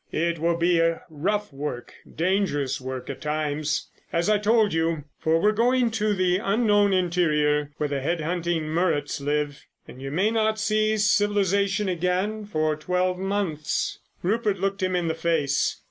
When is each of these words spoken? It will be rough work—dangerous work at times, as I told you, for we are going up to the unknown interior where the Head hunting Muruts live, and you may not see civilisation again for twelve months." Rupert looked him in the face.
It 0.11 0.39
will 0.39 0.57
be 0.57 0.81
rough 1.11 1.53
work—dangerous 1.53 2.81
work 2.81 3.07
at 3.11 3.21
times, 3.21 3.87
as 4.11 4.31
I 4.31 4.39
told 4.39 4.73
you, 4.73 5.03
for 5.19 5.39
we 5.39 5.49
are 5.49 5.53
going 5.53 5.85
up 5.85 5.91
to 5.91 6.15
the 6.15 6.39
unknown 6.39 6.91
interior 6.91 7.71
where 7.77 7.87
the 7.87 8.01
Head 8.01 8.19
hunting 8.19 8.63
Muruts 8.67 9.21
live, 9.23 9.63
and 9.87 10.01
you 10.01 10.09
may 10.09 10.31
not 10.31 10.57
see 10.57 10.97
civilisation 10.97 11.87
again 11.87 12.47
for 12.47 12.75
twelve 12.75 13.19
months." 13.19 13.99
Rupert 14.23 14.57
looked 14.57 14.81
him 14.81 14.95
in 14.95 15.07
the 15.07 15.13
face. 15.13 15.79